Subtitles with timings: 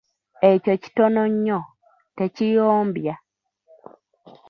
[0.51, 1.59] Ekyo kitono nnyo!
[2.17, 3.15] tekiyombya.